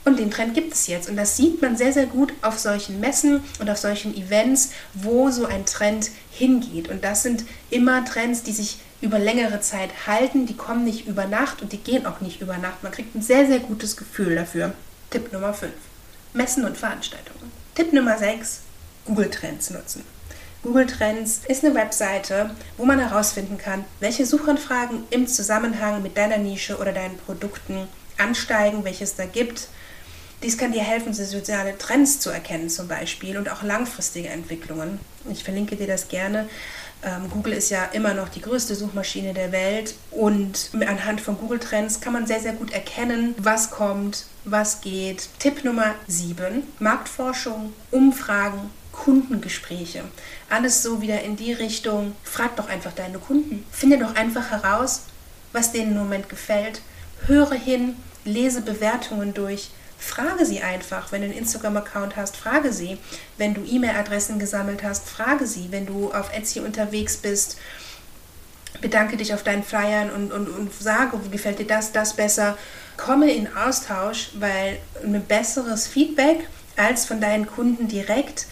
Und 0.05 0.19
den 0.19 0.29
Trend 0.29 0.53
gibt 0.53 0.73
es 0.73 0.85
jetzt. 0.85 1.09
Und 1.09 1.17
das 1.17 1.35
sieht 1.35 1.61
man 1.63 1.75
sehr, 1.75 1.91
sehr 1.91 2.05
gut 2.05 2.31
auf 2.43 2.59
solchen 2.59 2.99
Messen 2.99 3.43
und 3.59 3.69
auf 3.69 3.77
solchen 3.77 4.15
Events, 4.15 4.69
wo 4.93 5.31
so 5.31 5.45
ein 5.47 5.65
Trend 5.65 6.11
hingeht. 6.29 6.89
Und 6.89 7.03
das 7.03 7.23
sind 7.23 7.43
immer 7.71 8.05
Trends, 8.05 8.43
die 8.43 8.51
sich 8.51 8.77
über 9.01 9.17
längere 9.17 9.61
Zeit 9.61 9.89
halten. 10.05 10.45
Die 10.45 10.55
kommen 10.55 10.85
nicht 10.85 11.07
über 11.07 11.25
Nacht 11.25 11.63
und 11.63 11.73
die 11.73 11.79
gehen 11.79 12.05
auch 12.05 12.21
nicht 12.21 12.39
über 12.39 12.57
Nacht. 12.59 12.83
Man 12.83 12.91
kriegt 12.91 13.15
ein 13.15 13.23
sehr, 13.23 13.47
sehr 13.47 13.59
gutes 13.59 13.97
Gefühl 13.97 14.35
dafür. 14.35 14.73
Tipp 15.09 15.31
Nummer 15.31 15.53
5. 15.53 15.71
Messen 16.33 16.65
und 16.65 16.77
Veranstaltungen. 16.77 17.51
Tipp 17.75 17.93
Nummer 17.93 18.17
6. 18.17 18.61
Google 19.05 19.29
Trends 19.29 19.69
nutzen. 19.69 20.03
Google 20.63 20.87
Trends 20.87 21.41
ist 21.47 21.63
eine 21.63 21.75
Webseite, 21.75 22.49
wo 22.77 22.85
man 22.85 22.99
herausfinden 22.99 23.57
kann, 23.57 23.85
welche 23.99 24.25
Suchanfragen 24.25 25.03
im 25.11 25.27
Zusammenhang 25.27 26.01
mit 26.01 26.17
deiner 26.17 26.37
Nische 26.37 26.77
oder 26.77 26.91
deinen 26.91 27.17
Produkten 27.17 27.87
ansteigen, 28.17 28.83
welche 28.83 29.03
es 29.03 29.15
da 29.15 29.25
gibt. 29.25 29.67
Dies 30.41 30.57
kann 30.57 30.71
dir 30.71 30.83
helfen, 30.83 31.13
soziale 31.13 31.77
Trends 31.77 32.19
zu 32.19 32.29
erkennen 32.29 32.69
zum 32.69 32.87
Beispiel 32.87 33.37
und 33.37 33.49
auch 33.49 33.63
langfristige 33.63 34.29
Entwicklungen. 34.29 34.99
Ich 35.31 35.43
verlinke 35.43 35.75
dir 35.75 35.87
das 35.87 36.07
gerne. 36.07 36.49
Ähm, 37.05 37.29
Google 37.29 37.53
ist 37.53 37.69
ja 37.69 37.85
immer 37.85 38.15
noch 38.15 38.29
die 38.29 38.41
größte 38.41 38.73
Suchmaschine 38.73 39.33
der 39.33 39.51
Welt 39.51 39.93
und 40.09 40.71
anhand 40.87 41.21
von 41.21 41.37
Google 41.37 41.59
Trends 41.59 42.01
kann 42.01 42.13
man 42.13 42.25
sehr, 42.25 42.39
sehr 42.39 42.53
gut 42.53 42.73
erkennen, 42.73 43.35
was 43.37 43.69
kommt, 43.69 44.25
was 44.43 44.81
geht. 44.81 45.29
Tipp 45.37 45.63
Nummer 45.63 45.93
7, 46.07 46.63
Marktforschung, 46.79 47.73
Umfragen, 47.91 48.71
Kundengespräche. 48.91 50.03
Alles 50.49 50.81
so 50.81 51.01
wieder 51.01 51.21
in 51.21 51.35
die 51.35 51.53
Richtung, 51.53 52.15
frag 52.23 52.55
doch 52.55 52.69
einfach 52.69 52.93
deine 52.93 53.19
Kunden. 53.19 53.65
Finde 53.71 53.99
doch 53.99 54.15
einfach 54.15 54.49
heraus, 54.49 55.03
was 55.53 55.71
denen 55.71 55.91
im 55.91 55.99
Moment 55.99 56.27
gefällt. 56.27 56.81
Höre 57.27 57.53
hin, 57.53 57.95
lese 58.23 58.61
Bewertungen 58.61 59.35
durch 59.35 59.69
Frage 59.97 60.45
sie 60.45 60.61
einfach, 60.61 61.11
wenn 61.11 61.21
du 61.21 61.27
einen 61.27 61.37
Instagram-Account 61.37 62.15
hast, 62.15 62.37
frage 62.37 62.71
sie. 62.71 62.97
Wenn 63.37 63.53
du 63.53 63.63
E-Mail-Adressen 63.63 64.39
gesammelt 64.39 64.83
hast, 64.83 65.07
frage 65.07 65.47
sie. 65.47 65.67
Wenn 65.71 65.85
du 65.85 66.11
auf 66.11 66.31
Etsy 66.33 66.59
unterwegs 66.59 67.17
bist, 67.17 67.57
bedanke 68.81 69.17
dich 69.17 69.33
auf 69.33 69.43
deinen 69.43 69.63
Flyern 69.63 70.11
und, 70.11 70.31
und, 70.31 70.47
und 70.47 70.73
sage, 70.73 71.17
gefällt 71.31 71.59
dir 71.59 71.67
das, 71.67 71.91
das 71.91 72.13
besser. 72.15 72.57
Komme 72.97 73.31
in 73.31 73.53
Austausch, 73.55 74.31
weil 74.35 74.79
ein 75.03 75.23
besseres 75.25 75.87
Feedback 75.87 76.47
als 76.75 77.05
von 77.05 77.21
deinen 77.21 77.47
Kunden 77.47 77.87
direkt 77.87 78.47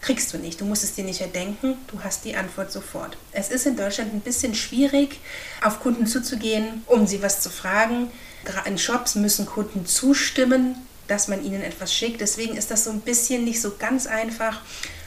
kriegst 0.00 0.32
du 0.32 0.38
nicht. 0.38 0.60
Du 0.60 0.64
musst 0.64 0.82
es 0.82 0.94
dir 0.94 1.04
nicht 1.04 1.20
erdenken, 1.20 1.76
du 1.88 2.02
hast 2.02 2.24
die 2.24 2.34
Antwort 2.34 2.72
sofort. 2.72 3.16
Es 3.32 3.50
ist 3.50 3.66
in 3.66 3.76
Deutschland 3.76 4.14
ein 4.14 4.20
bisschen 4.20 4.54
schwierig, 4.54 5.20
auf 5.62 5.80
Kunden 5.80 6.06
zuzugehen, 6.06 6.84
um 6.86 7.06
sie 7.06 7.22
was 7.22 7.40
zu 7.40 7.50
fragen. 7.50 8.10
In 8.64 8.78
Shops 8.78 9.14
müssen 9.14 9.46
Kunden 9.46 9.86
zustimmen, 9.86 10.74
dass 11.08 11.28
man 11.28 11.44
ihnen 11.44 11.62
etwas 11.62 11.92
schickt. 11.92 12.20
Deswegen 12.20 12.56
ist 12.56 12.70
das 12.70 12.84
so 12.84 12.90
ein 12.90 13.00
bisschen 13.00 13.44
nicht 13.44 13.60
so 13.60 13.72
ganz 13.78 14.06
einfach. 14.06 14.60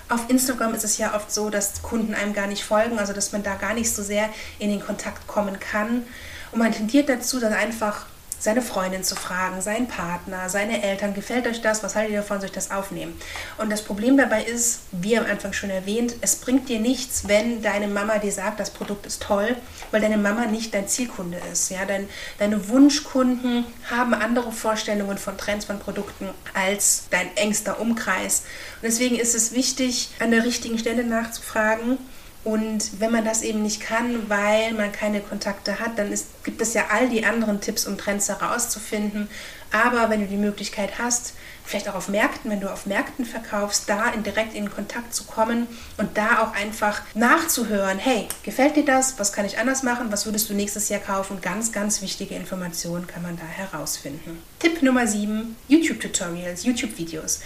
Auf 0.09 0.29
Instagram 0.29 0.73
ist 0.73 0.83
es 0.83 0.97
ja 0.97 1.15
oft 1.15 1.31
so, 1.31 1.49
dass 1.49 1.81
Kunden 1.81 2.13
einem 2.13 2.33
gar 2.33 2.47
nicht 2.47 2.63
folgen, 2.63 2.99
also 2.99 3.13
dass 3.13 3.31
man 3.31 3.41
da 3.41 3.55
gar 3.55 3.73
nicht 3.73 3.91
so 3.91 4.03
sehr 4.03 4.29
in 4.59 4.69
den 4.69 4.81
Kontakt 4.81 5.27
kommen 5.27 5.59
kann. 5.59 6.03
Und 6.51 6.59
man 6.59 6.71
tendiert 6.71 7.09
dazu, 7.09 7.39
dann 7.39 7.53
einfach 7.53 8.05
seine 8.43 8.62
Freundin 8.62 9.05
zu 9.05 9.15
fragen, 9.15 9.62
seinen 9.62 9.88
Partner, 9.88 10.50
seine 10.50 10.83
Eltern, 10.83 11.13
gefällt 11.13 11.47
euch 11.47 11.62
das, 11.62 11.81
was 11.81 11.95
haltet 11.95 12.12
ihr 12.12 12.19
davon, 12.19 12.39
soll 12.39 12.47
ich 12.47 12.51
das 12.51 12.71
aufnehmen? 12.71 13.17
Und 13.57 13.69
das 13.69 13.81
Problem 13.81 14.17
dabei 14.17 14.43
ist, 14.43 14.81
wie 14.91 15.17
am 15.17 15.25
Anfang 15.25 15.53
schon 15.53 15.69
erwähnt, 15.69 16.15
es 16.19 16.35
bringt 16.35 16.67
dir 16.67 16.81
nichts, 16.81 17.29
wenn 17.29 17.62
deine 17.62 17.88
Mama 17.88 18.17
dir 18.17 18.33
sagt, 18.33 18.59
das 18.59 18.71
Produkt 18.71 19.05
ist 19.05 19.23
toll, 19.23 19.55
weil 19.91 20.01
deine 20.01 20.17
Mama 20.17 20.45
nicht 20.45 20.73
dein 20.73 20.89
Zielkunde 20.89 21.39
ist. 21.53 21.71
Ja? 21.71 21.85
Dein, 21.85 22.09
deine 22.38 22.67
Wunschkunden 22.67 23.63
haben 23.89 24.13
andere 24.13 24.51
Vorstellungen 24.51 25.17
von 25.17 25.38
Trends, 25.38 25.63
von 25.63 25.79
Produkten 25.79 26.27
als 26.53 27.05
dein 27.12 27.33
engster 27.38 27.79
Umkreis. 27.79 28.39
Und 28.81 28.83
deswegen 28.83 29.15
ist 29.15 29.35
es 29.35 29.53
wichtig, 29.53 30.09
an 30.19 30.31
der 30.31 30.43
richtigen 30.43 30.77
Stelle 30.77 31.05
nachzufragen 31.05 31.97
und 32.43 33.00
wenn 33.00 33.12
man 33.12 33.23
das 33.23 33.41
eben 33.41 33.63
nicht 33.63 33.79
kann, 33.79 34.29
weil 34.29 34.73
man 34.73 34.91
keine 34.91 35.21
Kontakte 35.21 35.79
hat, 35.79 35.97
dann 35.97 36.12
ist, 36.12 36.43
gibt 36.43 36.62
es 36.62 36.73
ja 36.73 36.85
all 36.91 37.07
die 37.07 37.25
anderen 37.25 37.62
Tipps, 37.62 37.88
um 37.88 37.97
Trends 37.97 38.27
herauszufinden. 38.27 39.29
Aber 39.71 40.09
wenn 40.09 40.19
du 40.19 40.27
die 40.27 40.38
Möglichkeit 40.38 41.00
hast, 41.00 41.33
vielleicht 41.65 41.88
auch 41.88 41.95
auf 41.95 42.09
Märkten, 42.09 42.51
wenn 42.51 42.59
du 42.59 42.71
auf 42.71 42.85
Märkten 42.85 43.25
verkaufst, 43.25 43.88
da 43.88 44.09
in, 44.09 44.23
direkt 44.23 44.55
in 44.55 44.69
Kontakt 44.69 45.15
zu 45.15 45.23
kommen 45.23 45.67
und 45.97 46.17
da 46.17 46.43
auch 46.43 46.53
einfach 46.53 47.01
nachzuhören, 47.15 47.97
hey, 47.97 48.27
gefällt 48.43 48.75
dir 48.75 48.85
das? 48.85 49.17
Was 49.19 49.31
kann 49.31 49.45
ich 49.45 49.57
anders 49.57 49.81
machen? 49.81 50.12
Was 50.12 50.25
würdest 50.25 50.50
du 50.50 50.53
nächstes 50.53 50.89
Jahr 50.89 51.00
kaufen? 51.00 51.39
Ganz, 51.41 51.71
ganz 51.71 52.01
wichtige 52.01 52.35
Informationen 52.35 53.07
kann 53.07 53.23
man 53.23 53.38
da 53.38 53.45
herausfinden. 53.45 54.43
Tipp 54.59 54.83
Nummer 54.83 55.07
7, 55.07 55.55
YouTube-Tutorials, 55.69 56.65
YouTube-Videos. 56.65 57.39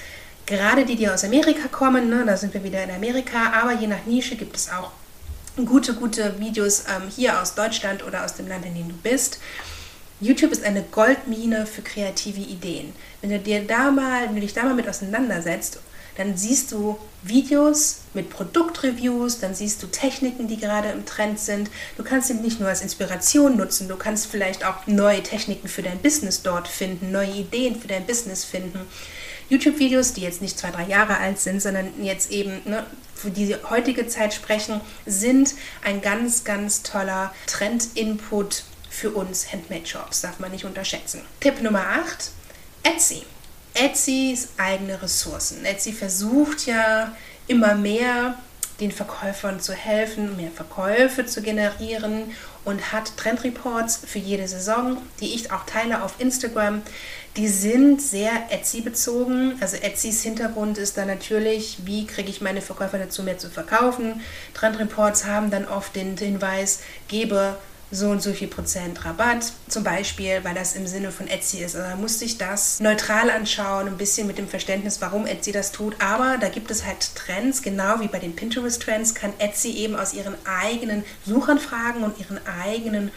Gerade 0.48 0.86
die, 0.86 0.96
die 0.96 1.10
aus 1.10 1.26
Amerika 1.26 1.68
kommen, 1.68 2.10
ne, 2.10 2.24
da 2.26 2.38
sind 2.38 2.54
wir 2.54 2.64
wieder 2.64 2.82
in 2.82 2.90
Amerika, 2.90 3.52
aber 3.52 3.74
je 3.74 3.88
nach 3.88 4.06
Nische 4.06 4.38
gibt 4.38 4.56
es 4.56 4.70
auch 4.70 4.92
gute, 5.66 5.94
gute 5.94 6.40
Videos 6.40 6.86
ähm, 6.88 7.10
hier 7.14 7.42
aus 7.42 7.54
Deutschland 7.54 8.06
oder 8.06 8.24
aus 8.24 8.36
dem 8.36 8.48
Land, 8.48 8.66
in 8.66 8.74
dem 8.74 8.88
du 8.88 8.96
bist. 8.96 9.40
YouTube 10.22 10.52
ist 10.54 10.64
eine 10.64 10.84
Goldmine 10.84 11.66
für 11.66 11.82
kreative 11.82 12.40
Ideen. 12.40 12.94
Wenn 13.22 13.32
du, 13.32 13.40
dir 13.40 13.68
da 13.68 13.92
mal, 13.92 14.28
wenn 14.28 14.36
du 14.36 14.42
dich 14.42 14.54
da 14.54 14.64
mal 14.64 14.74
mit 14.74 14.88
auseinandersetzt, 14.88 15.80
dann 16.16 16.36
siehst 16.38 16.72
du 16.72 16.98
Videos 17.24 18.00
mit 18.14 18.30
Produktreviews, 18.30 19.40
dann 19.40 19.54
siehst 19.54 19.84
du 19.84 19.88
Techniken, 19.88 20.48
die 20.48 20.58
gerade 20.58 20.90
im 20.90 21.06
Trend 21.06 21.40
sind. 21.40 21.70
Du 21.98 22.04
kannst 22.04 22.30
sie 22.30 22.36
nicht 22.36 22.60
nur 22.60 22.70
als 22.70 22.82
Inspiration 22.82 23.58
nutzen, 23.58 23.88
du 23.88 23.98
kannst 23.98 24.28
vielleicht 24.28 24.66
auch 24.66 24.88
neue 24.88 25.22
Techniken 25.22 25.68
für 25.68 25.84
dein 25.84 26.00
Business 26.00 26.42
dort 26.42 26.68
finden, 26.70 27.12
neue 27.12 27.32
Ideen 27.32 27.80
für 27.80 27.88
dein 27.88 28.06
Business 28.06 28.46
finden. 28.46 28.80
YouTube-Videos, 29.50 30.14
die 30.14 30.22
jetzt 30.22 30.42
nicht 30.42 30.58
zwei, 30.58 30.72
drei 30.72 30.86
Jahre 30.86 31.18
alt 31.18 31.40
sind, 31.40 31.62
sondern 31.62 32.04
jetzt 32.04 32.32
eben 32.32 32.62
ne, 32.66 32.86
für 33.16 33.32
die 33.32 33.56
heutige 33.70 34.08
Zeit 34.08 34.34
sprechen, 34.34 34.82
sind 35.06 35.56
ein 35.84 36.02
ganz, 36.02 36.44
ganz 36.44 36.84
toller 36.84 37.34
Trend-Input 37.48 38.64
für 38.90 39.12
uns 39.12 39.52
Handmade-Shops. 39.52 40.22
Darf 40.22 40.40
man 40.40 40.52
nicht 40.52 40.66
unterschätzen. 40.66 41.22
Tipp 41.40 41.62
Nummer 41.62 41.86
8, 41.88 42.32
Etsy. 42.84 43.24
Etsys 43.74 44.50
eigene 44.58 45.02
Ressourcen. 45.02 45.64
Etsy 45.64 45.94
versucht 45.94 46.66
ja 46.66 47.16
immer 47.48 47.76
mehr 47.76 48.36
den 48.80 48.92
Verkäufern 48.92 49.60
zu 49.60 49.74
helfen, 49.74 50.36
mehr 50.38 50.52
Verkäufe 50.52 51.26
zu 51.26 51.42
generieren 51.42 52.32
und 52.64 52.92
hat 52.92 53.18
Trendreports 53.18 54.02
für 54.06 54.20
jede 54.20 54.48
Saison, 54.48 54.98
die 55.20 55.34
ich 55.34 55.52
auch 55.52 55.66
teile 55.66 56.04
auf 56.04 56.16
Instagram. 56.20 56.82
Die 57.38 57.48
sind 57.48 58.02
sehr 58.02 58.32
Etsy 58.50 58.82
bezogen. 58.82 59.58
Also 59.62 59.78
Etsys 59.78 60.24
Hintergrund 60.24 60.80
ist 60.80 60.98
dann 60.98 61.08
natürlich, 61.08 61.78
wie 61.86 62.08
kriege 62.08 62.32
ich 62.32 62.42
meine 62.42 62.62
Verkäufer 62.62 62.98
dazu, 62.98 63.22
mehr 63.22 63.38
zu 63.38 63.52
verkaufen. 63.52 64.22
Trendreports 64.56 65.26
haben 65.26 65.52
dann 65.52 65.68
oft 65.68 65.96
den 65.96 66.18
Hinweis, 66.18 66.80
gebe 67.08 67.56
so 67.92 68.10
und 68.10 68.22
so 68.22 68.34
viel 68.34 68.48
Prozent 68.48 69.06
Rabatt, 69.06 69.54
zum 69.70 69.84
Beispiel, 69.84 70.40
weil 70.44 70.56
das 70.56 70.76
im 70.76 70.88
Sinne 70.88 71.12
von 71.12 71.28
Etsy 71.28 71.60
ist. 71.60 71.76
Also 71.76 71.88
man 71.88 72.02
muss 72.02 72.20
sich 72.20 72.38
das 72.38 72.80
neutral 72.80 73.30
anschauen, 73.30 73.88
ein 73.88 73.98
bisschen 73.98 74.28
mit 74.28 74.38
dem 74.38 74.48
Verständnis, 74.48 75.00
warum 75.00 75.26
Etsy 75.26 75.52
das 75.52 75.72
tut. 75.72 75.96
Aber 76.02 76.38
da 76.38 76.50
gibt 76.50 76.70
es 76.70 76.86
halt 76.86 77.16
Trends, 77.16 77.62
genau 77.62 78.00
wie 78.00 78.08
bei 78.08 78.20
den 78.20 78.36
Pinterest-Trends, 78.36 79.14
kann 79.14 79.32
Etsy 79.38 79.72
eben 79.74 79.96
aus 79.96 80.14
ihren 80.14 80.36
eigenen 80.46 81.06
Suchanfragen 81.26 82.04
und 82.04 82.20
ihren 82.20 82.40
eigenen 82.46 83.12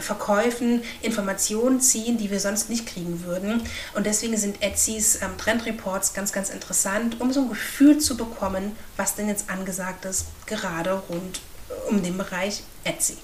Verkäufen 0.00 0.82
Informationen 1.02 1.80
ziehen, 1.80 2.18
die 2.18 2.30
wir 2.30 2.40
sonst 2.40 2.70
nicht 2.70 2.86
kriegen 2.86 3.24
würden. 3.24 3.62
Und 3.94 4.06
deswegen 4.06 4.36
sind 4.36 4.62
Etsys 4.62 5.20
ähm, 5.22 5.36
Trendreports 5.38 6.14
ganz, 6.14 6.32
ganz 6.32 6.50
interessant, 6.50 7.20
um 7.20 7.32
so 7.32 7.42
ein 7.42 7.48
Gefühl 7.48 7.98
zu 7.98 8.16
bekommen, 8.16 8.76
was 8.96 9.14
denn 9.14 9.28
jetzt 9.28 9.50
angesagt 9.50 10.04
ist, 10.04 10.26
gerade 10.46 11.02
rund 11.08 11.40
um 11.88 12.02
den 12.02 12.16
Bereich 12.16 12.62
Etsy. 12.84 13.16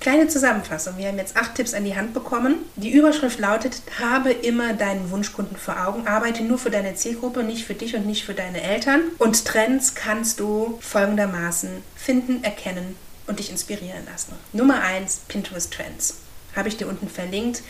Kleine 0.00 0.28
Zusammenfassung. 0.28 0.98
Wir 0.98 1.08
haben 1.08 1.18
jetzt 1.18 1.36
acht 1.36 1.54
Tipps 1.54 1.74
an 1.74 1.84
die 1.84 1.96
Hand 1.96 2.14
bekommen. 2.14 2.58
Die 2.76 2.92
Überschrift 2.92 3.40
lautet, 3.40 3.82
habe 3.98 4.30
immer 4.30 4.74
deinen 4.74 5.10
Wunschkunden 5.10 5.56
vor 5.56 5.84
Augen, 5.84 6.06
arbeite 6.06 6.44
nur 6.44 6.58
für 6.58 6.70
deine 6.70 6.94
Zielgruppe, 6.94 7.42
nicht 7.42 7.66
für 7.66 7.74
dich 7.74 7.96
und 7.96 8.06
nicht 8.06 8.24
für 8.24 8.34
deine 8.34 8.62
Eltern. 8.62 9.00
Und 9.18 9.44
Trends 9.44 9.94
kannst 9.94 10.38
du 10.38 10.78
folgendermaßen 10.80 11.70
finden, 11.96 12.44
erkennen 12.44 12.94
und 13.26 13.38
dich 13.38 13.50
inspirieren 13.50 14.04
lassen. 14.06 14.34
Nummer 14.52 14.82
eins 14.82 15.20
Pinterest 15.28 15.72
Trends. 15.72 16.18
Habe 16.54 16.68
ich 16.68 16.76
dir 16.76 16.88
unten 16.88 17.08
verlinkt. 17.08 17.62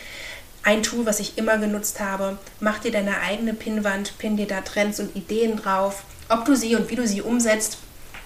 Ein 0.62 0.82
Tool, 0.82 1.06
was 1.06 1.20
ich 1.20 1.38
immer 1.38 1.58
genutzt 1.58 2.00
habe. 2.00 2.38
Mach 2.60 2.78
dir 2.78 2.90
deine 2.90 3.20
eigene 3.20 3.54
Pinnwand, 3.54 4.18
pin 4.18 4.36
dir 4.36 4.46
da 4.46 4.60
Trends 4.62 5.00
und 5.00 5.14
Ideen 5.14 5.56
drauf. 5.56 6.04
Ob 6.28 6.44
du 6.44 6.56
sie 6.56 6.74
und 6.74 6.90
wie 6.90 6.96
du 6.96 7.06
sie 7.06 7.22
umsetzt, 7.22 7.78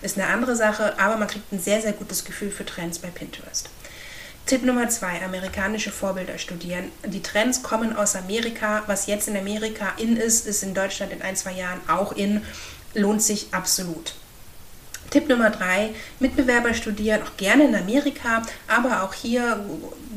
ist 0.02 0.18
eine 0.18 0.28
andere 0.28 0.56
Sache, 0.56 0.98
aber 0.98 1.18
man 1.18 1.28
kriegt 1.28 1.52
ein 1.52 1.60
sehr, 1.60 1.82
sehr 1.82 1.92
gutes 1.92 2.24
Gefühl 2.24 2.50
für 2.50 2.64
Trends 2.64 2.98
bei 2.98 3.08
Pinterest. 3.08 3.68
Tipp 4.46 4.64
Nummer 4.64 4.88
zwei, 4.88 5.22
amerikanische 5.22 5.92
Vorbilder 5.92 6.38
studieren. 6.38 6.90
Die 7.06 7.22
Trends 7.22 7.62
kommen 7.62 7.94
aus 7.94 8.16
Amerika. 8.16 8.82
Was 8.86 9.06
jetzt 9.06 9.28
in 9.28 9.36
Amerika 9.36 9.92
in 9.96 10.16
ist, 10.16 10.46
ist 10.46 10.62
in 10.62 10.74
Deutschland 10.74 11.12
in 11.12 11.22
ein, 11.22 11.36
zwei 11.36 11.52
Jahren 11.52 11.80
auch 11.88 12.12
in. 12.12 12.42
Lohnt 12.94 13.22
sich 13.22 13.48
absolut. 13.52 14.14
Tipp 15.10 15.28
Nummer 15.28 15.50
drei, 15.50 15.90
Mitbewerber 16.20 16.72
studieren, 16.74 17.22
auch 17.22 17.36
gerne 17.36 17.64
in 17.64 17.74
Amerika, 17.74 18.42
aber 18.68 19.02
auch 19.02 19.12
hier 19.12 19.64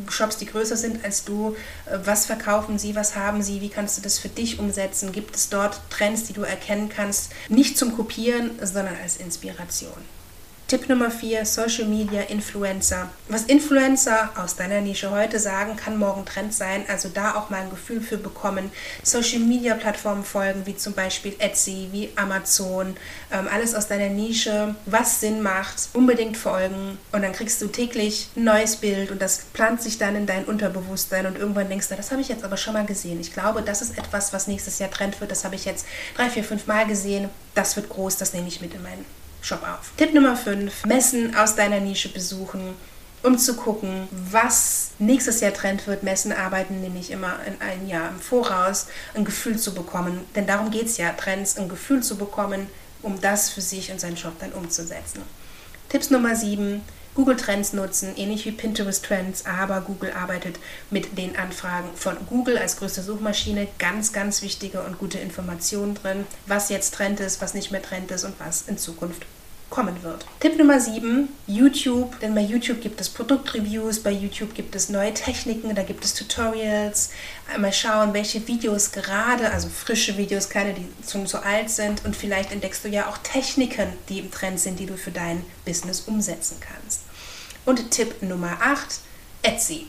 Shops, 0.09 0.37
die 0.37 0.45
größer 0.45 0.77
sind 0.77 1.03
als 1.03 1.25
du. 1.25 1.55
Was 2.03 2.25
verkaufen 2.25 2.77
sie, 2.77 2.95
was 2.95 3.15
haben 3.15 3.41
sie, 3.41 3.61
wie 3.61 3.69
kannst 3.69 3.97
du 3.97 4.01
das 4.01 4.19
für 4.19 4.29
dich 4.29 4.59
umsetzen? 4.59 5.11
Gibt 5.11 5.35
es 5.35 5.49
dort 5.49 5.79
Trends, 5.89 6.25
die 6.25 6.33
du 6.33 6.43
erkennen 6.43 6.89
kannst? 6.89 7.31
Nicht 7.49 7.77
zum 7.77 7.95
Kopieren, 7.95 8.51
sondern 8.61 8.95
als 9.01 9.17
Inspiration. 9.17 9.93
Tipp 10.73 10.89
Nummer 10.89 11.11
4, 11.11 11.45
Social 11.45 11.85
Media 11.85 12.21
Influencer. 12.21 13.07
Was 13.29 13.43
Influencer 13.43 14.31
aus 14.35 14.55
deiner 14.55 14.81
Nische 14.81 15.11
heute 15.11 15.37
sagen, 15.37 15.75
kann 15.75 15.97
morgen 15.97 16.25
Trend 16.25 16.51
sein. 16.51 16.83
Also 16.87 17.09
da 17.09 17.35
auch 17.35 17.51
mal 17.51 17.61
ein 17.61 17.69
Gefühl 17.69 18.01
für 18.01 18.17
bekommen. 18.17 18.71
Social 19.03 19.37
Media 19.37 19.75
Plattformen 19.75 20.23
folgen, 20.23 20.65
wie 20.65 20.75
zum 20.75 20.93
Beispiel 20.93 21.35
Etsy, 21.37 21.89
wie 21.91 22.09
Amazon. 22.15 22.97
Ähm, 23.31 23.47
alles 23.53 23.75
aus 23.75 23.87
deiner 23.87 24.09
Nische, 24.09 24.73
was 24.87 25.19
Sinn 25.19 25.43
macht, 25.43 25.89
unbedingt 25.93 26.37
folgen. 26.37 26.97
Und 27.11 27.21
dann 27.21 27.33
kriegst 27.33 27.61
du 27.61 27.67
täglich 27.67 28.29
ein 28.35 28.45
neues 28.45 28.77
Bild 28.77 29.11
und 29.11 29.21
das 29.21 29.41
plant 29.53 29.79
sich 29.79 29.99
dann 29.99 30.15
in 30.15 30.25
dein 30.25 30.43
Unterbewusstsein. 30.43 31.27
Und 31.27 31.37
irgendwann 31.37 31.69
denkst 31.69 31.89
du, 31.89 31.95
das 31.95 32.09
habe 32.09 32.21
ich 32.21 32.29
jetzt 32.29 32.43
aber 32.43 32.57
schon 32.57 32.73
mal 32.73 32.87
gesehen. 32.87 33.19
Ich 33.19 33.31
glaube, 33.31 33.61
das 33.61 33.83
ist 33.83 33.95
etwas, 33.95 34.33
was 34.33 34.47
nächstes 34.47 34.79
Jahr 34.79 34.89
Trend 34.89 35.21
wird. 35.21 35.29
Das 35.29 35.45
habe 35.45 35.53
ich 35.53 35.65
jetzt 35.65 35.85
drei, 36.17 36.31
vier, 36.31 36.43
fünf 36.43 36.65
Mal 36.65 36.87
gesehen. 36.87 37.29
Das 37.53 37.75
wird 37.75 37.89
groß, 37.89 38.17
das 38.17 38.33
nehme 38.33 38.47
ich 38.47 38.59
mit 38.59 38.73
in 38.73 38.81
meinen 38.81 39.22
Shop 39.43 39.61
auf. 39.63 39.91
Tipp 39.97 40.13
Nummer 40.13 40.37
5. 40.37 40.85
Messen 40.85 41.35
aus 41.35 41.55
deiner 41.55 41.81
Nische 41.81 42.09
besuchen, 42.09 42.75
um 43.23 43.37
zu 43.37 43.55
gucken, 43.55 44.07
was 44.31 44.91
nächstes 44.99 45.41
Jahr 45.41 45.53
Trend 45.53 45.85
wird. 45.85 46.01
Messen 46.01 46.31
arbeiten 46.31 46.79
nämlich 46.79 47.11
immer 47.11 47.39
in 47.45 47.61
ein 47.61 47.87
Jahr 47.87 48.09
im 48.09 48.19
Voraus, 48.19 48.87
ein 49.13 49.25
Gefühl 49.25 49.59
zu 49.59 49.73
bekommen. 49.73 50.21
Denn 50.35 50.47
darum 50.47 50.71
geht 50.71 50.85
es 50.85 50.97
ja, 50.97 51.11
Trends, 51.11 51.57
ein 51.57 51.67
Gefühl 51.67 52.01
zu 52.01 52.17
bekommen, 52.17 52.67
um 53.01 53.19
das 53.19 53.49
für 53.49 53.61
sich 53.61 53.91
und 53.91 53.99
seinen 53.99 54.17
Shop 54.17 54.39
dann 54.39 54.53
umzusetzen. 54.53 55.21
Tipps 55.89 56.09
Nummer 56.09 56.35
7. 56.35 56.81
Google 57.15 57.35
Trends 57.35 57.73
nutzen, 57.73 58.13
ähnlich 58.15 58.45
wie 58.45 58.51
Pinterest 58.51 59.05
Trends, 59.05 59.45
aber 59.45 59.81
Google 59.81 60.11
arbeitet 60.11 60.57
mit 60.89 61.17
den 61.17 61.35
Anfragen 61.35 61.89
von 61.95 62.17
Google 62.27 62.57
als 62.57 62.77
größte 62.77 63.03
Suchmaschine. 63.03 63.67
Ganz, 63.77 64.13
ganz 64.13 64.41
wichtige 64.41 64.81
und 64.81 64.97
gute 64.97 65.19
Informationen 65.19 65.95
drin, 65.95 66.25
was 66.47 66.69
jetzt 66.69 66.95
Trend 66.95 67.19
ist, 67.19 67.41
was 67.41 67.53
nicht 67.53 67.71
mehr 67.71 67.81
Trend 67.81 68.09
ist 68.11 68.23
und 68.23 68.33
was 68.39 68.63
in 68.67 68.77
Zukunft 68.77 69.23
kommen 69.73 70.03
wird. 70.03 70.23
Tipp 70.39 70.55
Nummer 70.59 70.79
7, 70.79 71.29
YouTube. 71.47 72.19
Denn 72.19 72.35
bei 72.35 72.41
YouTube 72.41 72.79
gibt 72.79 73.01
es 73.01 73.09
Produktreviews, 73.09 74.01
bei 74.01 74.11
YouTube 74.11 74.53
gibt 74.53 74.75
es 74.75 74.89
neue 74.89 75.15
Techniken, 75.15 75.73
da 75.73 75.81
gibt 75.81 76.05
es 76.05 76.13
Tutorials. 76.13 77.09
Mal 77.57 77.73
schauen, 77.73 78.13
welche 78.13 78.47
Videos 78.47 78.91
gerade, 78.91 79.49
also 79.51 79.69
frische 79.69 80.15
Videos, 80.15 80.49
keine, 80.49 80.75
die 80.75 80.85
schon 81.09 81.25
so 81.25 81.39
alt 81.39 81.71
sind. 81.71 82.05
Und 82.05 82.15
vielleicht 82.15 82.51
entdeckst 82.51 82.85
du 82.85 82.89
ja 82.89 83.07
auch 83.07 83.17
Techniken, 83.17 83.87
die 84.09 84.19
im 84.19 84.29
Trend 84.29 84.59
sind, 84.59 84.79
die 84.79 84.85
du 84.85 84.95
für 84.95 85.11
dein 85.11 85.43
Business 85.65 86.01
umsetzen 86.01 86.57
kannst. 86.59 87.02
Und 87.65 87.91
Tipp 87.91 88.21
Nummer 88.21 88.57
8, 88.61 88.99
Etsy. 89.41 89.87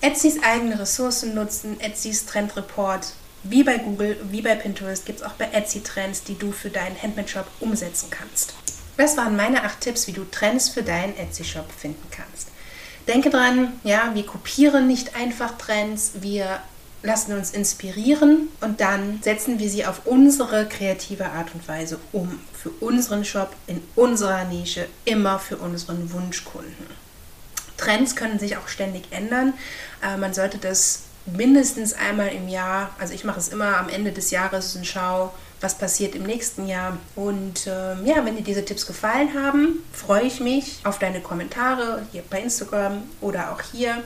Etsys 0.00 0.42
eigene 0.42 0.78
Ressourcen 0.78 1.34
nutzen, 1.34 1.80
Etsys 1.80 2.26
Trendreport 2.26 3.12
wie 3.44 3.62
bei 3.62 3.76
Google, 3.76 4.16
wie 4.30 4.40
bei 4.40 4.54
Pinterest 4.54 5.04
gibt 5.04 5.20
es 5.20 5.24
auch 5.24 5.34
bei 5.34 5.50
Etsy 5.52 5.82
Trends, 5.82 6.24
die 6.24 6.36
du 6.36 6.50
für 6.50 6.70
deinen 6.70 7.00
Handmade-Shop 7.00 7.46
umsetzen 7.60 8.08
kannst. 8.10 8.54
Das 8.96 9.16
waren 9.16 9.36
meine 9.36 9.64
acht 9.64 9.80
Tipps, 9.80 10.06
wie 10.06 10.12
du 10.12 10.24
Trends 10.24 10.70
für 10.70 10.82
deinen 10.82 11.16
Etsy-Shop 11.16 11.70
finden 11.70 12.06
kannst. 12.10 12.48
Denke 13.06 13.28
dran, 13.28 13.72
ja, 13.82 14.12
wir 14.14 14.24
kopieren 14.24 14.86
nicht 14.86 15.14
einfach 15.14 15.58
Trends, 15.58 16.12
wir 16.20 16.60
lassen 17.02 17.36
uns 17.36 17.50
inspirieren 17.50 18.48
und 18.62 18.80
dann 18.80 19.20
setzen 19.22 19.58
wir 19.58 19.68
sie 19.68 19.84
auf 19.84 20.06
unsere 20.06 20.66
kreative 20.66 21.26
Art 21.26 21.54
und 21.54 21.68
Weise 21.68 21.98
um. 22.12 22.40
Für 22.54 22.70
unseren 22.80 23.26
Shop, 23.26 23.54
in 23.66 23.82
unserer 23.94 24.44
Nische, 24.44 24.86
immer 25.04 25.38
für 25.38 25.58
unseren 25.58 26.10
Wunschkunden. 26.12 27.03
Trends 27.76 28.16
können 28.16 28.38
sich 28.38 28.56
auch 28.56 28.68
ständig 28.68 29.04
ändern. 29.10 29.54
Äh, 30.02 30.16
man 30.16 30.34
sollte 30.34 30.58
das 30.58 31.04
mindestens 31.26 31.94
einmal 31.94 32.28
im 32.28 32.48
Jahr, 32.48 32.90
also 32.98 33.14
ich 33.14 33.24
mache 33.24 33.38
es 33.38 33.48
immer 33.48 33.78
am 33.78 33.88
Ende 33.88 34.12
des 34.12 34.30
Jahres, 34.30 34.76
eine 34.76 34.84
Schau, 34.84 35.32
was 35.60 35.78
passiert 35.78 36.14
im 36.14 36.24
nächsten 36.24 36.66
Jahr. 36.66 36.98
Und 37.16 37.66
äh, 37.66 37.94
ja, 38.04 38.24
wenn 38.24 38.36
dir 38.36 38.42
diese 38.42 38.64
Tipps 38.64 38.86
gefallen 38.86 39.30
haben, 39.34 39.82
freue 39.92 40.24
ich 40.24 40.40
mich 40.40 40.80
auf 40.84 40.98
deine 40.98 41.20
Kommentare 41.20 42.02
hier 42.12 42.22
bei 42.28 42.40
Instagram 42.40 43.02
oder 43.20 43.52
auch 43.52 43.62
hier. 43.72 44.02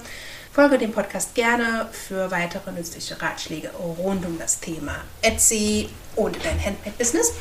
Folge 0.53 0.79
dem 0.79 0.93
Podcast 0.93 1.35
gerne 1.35 1.89
für 1.93 2.31
weitere 2.31 2.73
nützliche 2.73 3.21
Ratschläge 3.21 3.71
rund 3.99 4.25
um 4.25 4.39
das 4.39 4.61
Thema 4.61 4.97
Etsy 5.23 5.89
und 6.17 6.37
dein 6.45 6.65
Handmade-Business. 6.65 7.33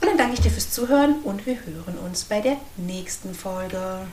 Und 0.00 0.08
dann 0.08 0.18
danke 0.18 0.34
ich 0.34 0.40
dir 0.40 0.50
fürs 0.50 0.70
Zuhören 0.70 1.20
und 1.24 1.44
wir 1.46 1.56
hören 1.56 1.98
uns 1.98 2.24
bei 2.24 2.40
der 2.40 2.56
nächsten 2.76 3.34
Folge. 3.34 4.08